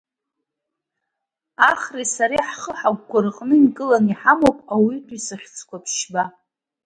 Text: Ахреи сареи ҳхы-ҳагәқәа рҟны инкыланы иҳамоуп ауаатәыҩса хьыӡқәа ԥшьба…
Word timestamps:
Ахреи 1.71 2.07
сареи 2.13 2.45
ҳхы-ҳагәқәа 2.49 3.17
рҟны 3.25 3.55
инкыланы 3.57 4.09
иҳамоуп 4.11 4.57
ауаатәыҩса 4.73 5.35
хьыӡқәа 5.41 5.77
ԥшьба… 5.83 6.23